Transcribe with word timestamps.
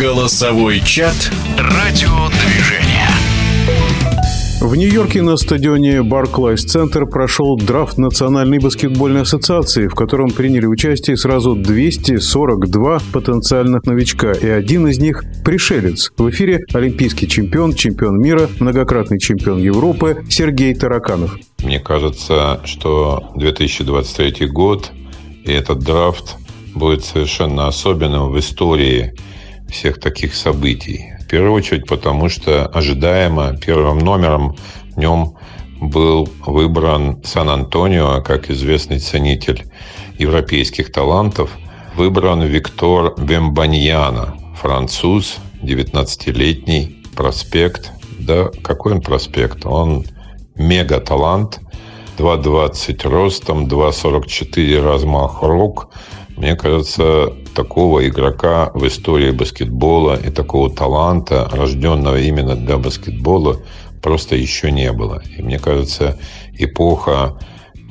Голосовой 0.00 0.80
чат 0.80 1.30
«Радиодвижение». 1.56 3.08
В 4.60 4.74
Нью-Йорке 4.74 5.22
на 5.22 5.36
стадионе 5.36 5.98
Barclays 5.98 6.66
Center 6.66 7.06
прошел 7.06 7.56
драфт 7.56 7.96
Национальной 7.96 8.58
баскетбольной 8.58 9.22
ассоциации, 9.22 9.86
в 9.86 9.94
котором 9.94 10.30
приняли 10.30 10.66
участие 10.66 11.16
сразу 11.16 11.54
242 11.54 12.98
потенциальных 13.12 13.84
новичка, 13.84 14.32
и 14.32 14.48
один 14.48 14.88
из 14.88 14.98
них– 14.98 15.22
пришелец. 15.44 16.10
В 16.16 16.28
эфире 16.30 16.64
олимпийский 16.72 17.28
чемпион, 17.28 17.74
чемпион 17.74 18.20
мира, 18.20 18.50
многократный 18.58 19.20
чемпион 19.20 19.58
Европы 19.58 20.24
Сергей 20.28 20.74
Тараканов. 20.74 21.38
Мне 21.62 21.78
кажется, 21.78 22.60
что 22.64 23.30
2023 23.36 24.48
год 24.48 24.90
и 25.44 25.52
этот 25.52 25.78
драфт 25.80 26.38
будет 26.74 27.04
совершенно 27.04 27.68
особенным 27.68 28.30
в 28.30 28.38
истории 28.38 29.14
всех 29.68 30.00
таких 30.00 30.34
событий. 30.34 31.12
В 31.20 31.26
первую 31.26 31.52
очередь 31.52 31.86
потому, 31.86 32.28
что 32.28 32.66
ожидаемо 32.66 33.56
первым 33.56 33.98
номером 33.98 34.56
в 34.94 34.98
нем 34.98 35.36
был 35.80 36.28
выбран 36.46 37.22
Сан-Антонио, 37.24 38.22
как 38.22 38.50
известный 38.50 38.98
ценитель 38.98 39.64
европейских 40.18 40.92
талантов. 40.92 41.50
Выбран 41.96 42.42
Виктор 42.42 43.14
Бембаньяна, 43.18 44.36
француз, 44.60 45.36
19-летний, 45.62 47.02
проспект. 47.16 47.92
Да, 48.18 48.50
какой 48.62 48.94
он 48.94 49.00
проспект? 49.00 49.66
Он 49.66 50.04
мега-талант, 50.56 51.60
2,20 52.18 53.08
ростом, 53.08 53.66
2,44 53.66 54.82
размах 54.82 55.42
рук– 55.42 55.88
мне 56.36 56.56
кажется, 56.56 57.32
такого 57.54 58.06
игрока 58.06 58.70
в 58.74 58.86
истории 58.86 59.30
баскетбола 59.30 60.16
и 60.16 60.30
такого 60.30 60.70
таланта, 60.70 61.48
рожденного 61.52 62.20
именно 62.20 62.56
для 62.56 62.76
баскетбола, 62.78 63.60
просто 64.02 64.36
еще 64.36 64.70
не 64.70 64.92
было. 64.92 65.22
И 65.36 65.42
мне 65.42 65.58
кажется, 65.58 66.18
эпоха 66.58 67.38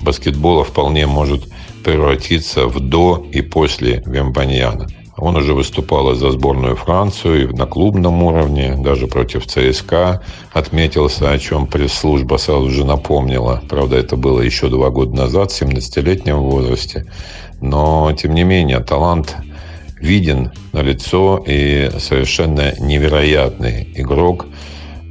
баскетбола 0.02 0.64
вполне 0.64 1.08
может 1.08 1.48
превратиться 1.84 2.68
в 2.68 2.80
до 2.80 3.26
и 3.32 3.42
после 3.42 4.04
Вембаньяна. 4.06 4.88
Он 5.18 5.36
уже 5.36 5.54
выступал 5.54 6.14
за 6.16 6.32
сборную 6.32 6.76
Францию 6.76 7.56
на 7.56 7.66
клубном 7.66 8.24
уровне, 8.24 8.76
даже 8.76 9.08
против 9.08 9.46
ЦСКА 9.46 10.24
отметился, 10.52 11.32
о 11.32 11.38
чем 11.38 11.68
пресс-служба 11.68 12.38
сразу 12.38 12.70
же 12.70 12.84
напомнила. 12.84 13.62
Правда, 13.70 13.98
это 13.98 14.18
было 14.18 14.42
еще 14.42 14.70
два 14.70 14.90
года 14.90 15.16
назад, 15.16 15.52
в 15.52 15.62
17-летнем 15.62 16.38
возрасте. 16.38 17.06
Но, 17.64 18.12
тем 18.12 18.36
не 18.36 18.44
менее, 18.44 18.82
талант 18.82 19.38
виден 20.02 20.52
на 20.74 20.82
лицо 20.82 21.42
и 21.48 21.90
совершенно 21.98 22.74
невероятный 22.78 23.90
игрок, 23.96 24.48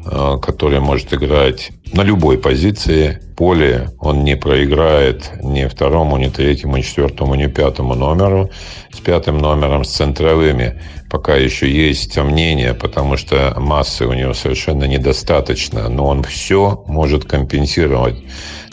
э, 0.04 0.36
который 0.42 0.80
может 0.80 1.14
играть 1.14 1.70
на 1.94 2.02
любой 2.02 2.36
позиции. 2.36 3.20
Поле 3.38 3.88
он 3.98 4.22
не 4.22 4.36
проиграет 4.36 5.30
ни 5.42 5.64
второму, 5.64 6.18
ни 6.18 6.28
третьему, 6.28 6.76
ни 6.76 6.82
четвертому, 6.82 7.36
ни 7.36 7.46
пятому 7.46 7.94
номеру. 7.94 8.50
С 8.92 9.00
пятым 9.00 9.38
номером, 9.38 9.84
с 9.84 9.90
центровыми 9.90 10.78
пока 11.10 11.36
еще 11.36 11.70
есть 11.70 12.12
сомнения, 12.12 12.74
потому 12.74 13.16
что 13.16 13.54
массы 13.56 14.04
у 14.04 14.12
него 14.12 14.34
совершенно 14.34 14.84
недостаточно. 14.84 15.88
Но 15.88 16.04
он 16.04 16.22
все 16.22 16.84
может 16.86 17.24
компенсировать 17.24 18.16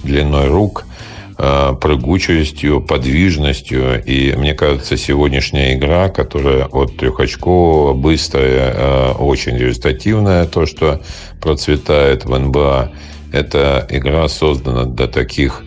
длиной 0.04 0.50
рук– 0.50 0.86
прыгучестью, 1.40 2.82
подвижностью. 2.82 4.04
И 4.04 4.34
мне 4.36 4.54
кажется, 4.54 4.98
сегодняшняя 4.98 5.74
игра, 5.74 6.10
которая 6.10 6.66
от 6.66 6.98
трехочкового, 6.98 7.94
быстрая, 7.94 8.74
э, 8.76 9.12
очень 9.14 9.58
результативная, 9.58 10.46
то, 10.46 10.66
что 10.66 11.02
процветает 11.40 12.26
в 12.26 12.38
НБА, 12.38 12.92
эта 13.32 13.88
игра 13.90 14.28
создана 14.28 14.84
для 14.84 15.08
таких 15.08 15.64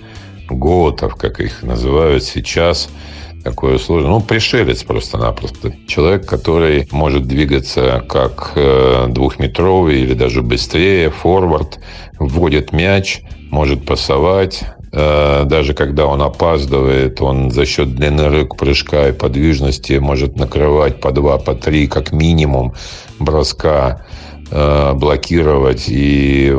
готов, 0.51 1.17
как 1.17 1.41
их 1.41 1.63
называют 1.63 2.25
сейчас, 2.25 2.91
такое 3.43 3.79
сложное. 3.79 4.11
Ну, 4.11 4.21
пришелец 4.21 4.83
просто-напросто. 4.83 5.73
Человек, 5.87 6.27
который 6.27 6.89
может 6.91 7.27
двигаться 7.27 8.05
как 8.09 8.53
э, 8.55 9.07
двухметровый 9.09 10.01
или 10.01 10.15
даже 10.15 10.43
быстрее, 10.43 11.11
форвард, 11.11 11.79
вводит 12.19 12.73
мяч, 12.73 13.23
может 13.51 13.85
пасовать, 13.85 14.63
Э, 14.93 15.45
даже 15.47 15.73
когда 15.73 16.07
он 16.07 16.21
опаздывает, 16.21 17.21
он 17.23 17.51
за 17.51 17.65
счет 17.65 17.95
длины 17.95 18.29
рук 18.29 18.57
прыжка 18.57 19.09
и 19.09 19.13
подвижности 19.13 19.95
может 19.95 20.37
накрывать 20.37 21.01
по 21.01 21.13
два, 21.13 21.39
по 21.39 21.55
три, 21.55 21.87
как 21.87 22.13
минимум, 22.13 22.75
броска 23.19 24.05
э, 24.51 24.93
блокировать 24.93 25.85
и 25.89 26.55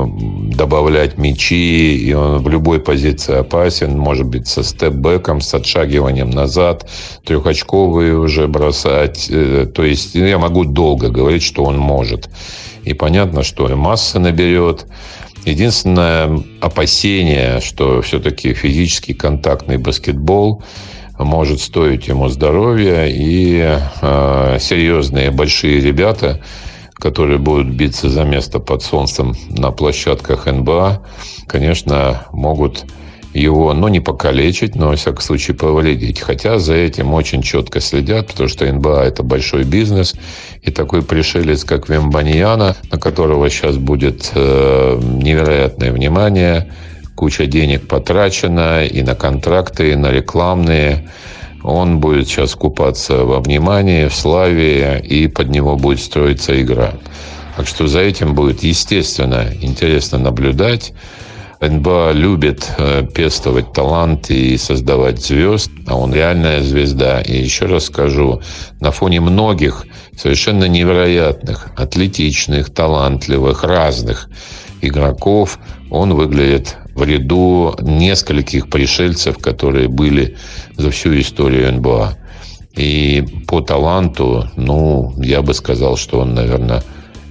добавлять 0.63 1.17
мячи, 1.17 1.97
и 1.97 2.13
он 2.13 2.41
в 2.41 2.47
любой 2.47 2.79
позиции 2.79 3.35
опасен, 3.35 3.97
может 3.97 4.25
быть, 4.25 4.47
со 4.47 4.63
степ-бэком, 4.63 5.41
с 5.41 5.53
отшагиванием 5.53 6.29
назад, 6.29 6.89
трехочковые 7.25 8.17
уже 8.17 8.47
бросать. 8.47 9.27
Э, 9.29 9.65
то 9.65 9.83
есть 9.83 10.15
я 10.15 10.37
могу 10.37 10.63
долго 10.63 11.09
говорить, 11.09 11.43
что 11.43 11.65
он 11.65 11.77
может. 11.77 12.29
И 12.85 12.93
понятно, 12.93 13.43
что 13.43 13.67
масса 13.75 14.19
наберет, 14.19 14.85
Единственное 15.45 16.41
опасение, 16.61 17.59
что 17.59 18.01
все-таки 18.01 18.53
физический 18.53 19.13
контактный 19.13 19.75
баскетбол 19.77 20.63
может 21.19 21.59
стоить 21.59 22.07
ему 22.07 22.29
здоровья, 22.29 23.07
и 23.07 23.77
э, 24.01 24.57
серьезные 24.61 25.31
большие 25.31 25.81
ребята, 25.81 26.39
которые 27.03 27.37
будут 27.37 27.67
биться 27.67 28.09
за 28.09 28.23
место 28.23 28.59
под 28.59 28.81
солнцем 28.81 29.35
на 29.49 29.71
площадках 29.71 30.45
НБА, 30.45 31.03
конечно, 31.47 32.27
могут 32.31 32.85
его, 33.33 33.73
ну, 33.73 33.89
не 33.89 33.99
покалечить, 33.99 34.75
но, 34.75 34.87
во 34.87 34.95
всяком 34.95 35.19
случае, 35.19 35.57
повредить. 35.57 36.21
Хотя 36.21 36.59
за 36.59 36.75
этим 36.75 37.13
очень 37.13 37.41
четко 37.41 37.81
следят, 37.81 38.27
потому 38.27 38.47
что 38.47 38.71
НБА– 38.71 39.03
это 39.05 39.21
большой 39.21 39.65
бизнес. 39.65 40.15
И 40.61 40.71
такой 40.71 41.01
пришелец, 41.01 41.65
как 41.65 41.89
Вембаньяна, 41.89 42.77
на 42.89 42.97
которого 42.97 43.49
сейчас 43.49 43.75
будет 43.75 44.31
э, 44.33 44.99
невероятное 45.01 45.91
внимание, 45.91 46.71
куча 47.15 47.47
денег 47.47 47.85
потрачена 47.85 48.85
и 48.85 49.01
на 49.01 49.15
контракты, 49.15 49.91
и 49.91 49.95
на 49.95 50.09
рекламные. 50.09 51.09
Он 51.63 51.99
будет 51.99 52.27
сейчас 52.27 52.55
купаться 52.55 53.23
во 53.23 53.39
внимании, 53.39 54.07
в 54.07 54.15
славе, 54.15 54.99
и 54.99 55.27
под 55.27 55.49
него 55.49 55.75
будет 55.77 56.01
строиться 56.01 56.61
игра. 56.61 56.93
Так 57.55 57.67
что 57.67 57.87
за 57.87 58.01
этим 58.01 58.35
будет, 58.35 58.63
естественно, 58.63 59.47
интересно 59.61 60.17
наблюдать. 60.17 60.93
НБА 61.61 62.11
любит 62.11 62.69
э, 62.77 63.03
пестовать 63.15 63.71
талант 63.71 64.29
и 64.29 64.57
создавать 64.57 65.23
звезд, 65.23 65.71
а 65.87 65.95
он 65.95 66.13
реальная 66.13 66.61
звезда. 66.61 67.21
И 67.21 67.37
еще 67.37 67.65
раз 67.67 67.85
скажу, 67.85 68.41
на 68.81 68.91
фоне 68.91 69.21
многих 69.21 69.85
совершенно 70.17 70.65
невероятных, 70.65 71.69
атлетичных, 71.77 72.73
талантливых, 72.73 73.63
разных 73.63 74.29
игроков, 74.87 75.59
он 75.89 76.13
выглядит 76.13 76.77
в 76.95 77.03
ряду 77.03 77.75
нескольких 77.81 78.69
пришельцев, 78.69 79.37
которые 79.37 79.87
были 79.87 80.37
за 80.77 80.91
всю 80.91 81.19
историю 81.19 81.73
НБА. 81.73 82.17
И 82.75 83.23
по 83.47 83.61
таланту, 83.61 84.49
ну, 84.57 85.13
я 85.17 85.41
бы 85.41 85.53
сказал, 85.53 85.95
что 85.95 86.19
он, 86.19 86.33
наверное, 86.33 86.83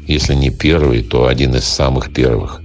если 0.06 0.34
не 0.34 0.50
первый, 0.50 1.02
то 1.02 1.26
один 1.26 1.54
из 1.54 1.64
самых 1.64 2.12
первых. 2.12 2.61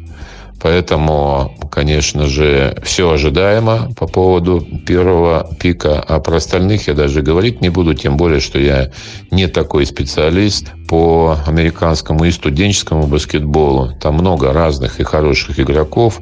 Поэтому, 0.62 1.56
конечно 1.72 2.26
же, 2.26 2.76
все 2.84 3.12
ожидаемо 3.12 3.92
по 3.96 4.08
поводу 4.08 4.66
первого 4.86 5.50
пика, 5.60 6.00
а 6.00 6.20
про 6.20 6.38
остальных 6.38 6.88
я 6.88 6.94
даже 6.94 7.22
говорить 7.22 7.62
не 7.62 7.70
буду, 7.70 7.94
тем 7.94 8.18
более, 8.18 8.40
что 8.40 8.60
я 8.60 8.92
не 9.30 9.48
такой 9.48 9.86
специалист 9.86 10.72
по 10.88 11.38
американскому 11.46 12.26
и 12.26 12.32
студенческому 12.32 13.08
баскетболу. 13.08 13.94
Там 14.02 14.16
много 14.16 14.52
разных 14.52 15.00
и 15.00 15.04
хороших 15.04 15.60
игроков 15.60 16.22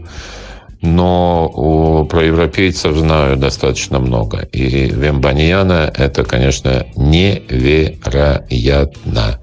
но 0.86 2.06
про 2.10 2.24
европейцев 2.24 2.96
знаю 2.96 3.36
достаточно 3.38 4.00
много. 4.00 4.48
И 4.52 4.88
Вембаньяна 4.88 5.92
это, 5.96 6.24
конечно, 6.24 6.86
невероятно. 6.96 8.50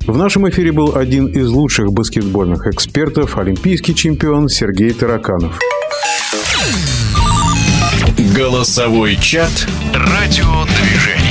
В 0.06 0.17
нашем 0.17 0.49
эфире 0.49 0.73
был 0.73 0.97
один 0.97 1.27
из 1.27 1.49
лучших 1.49 1.93
баскетбольных 1.93 2.67
экспертов, 2.67 3.37
олимпийский 3.37 3.94
чемпион 3.94 4.49
Сергей 4.49 4.93
Тараканов. 4.93 5.59
Голосовой 8.35 9.17
чат 9.17 9.67
«Радиодвижение». 9.93 11.21